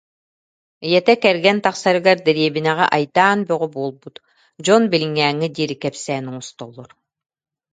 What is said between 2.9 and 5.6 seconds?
айдаан бөҕө буолбут, дьон билиҥҥээҥҥэ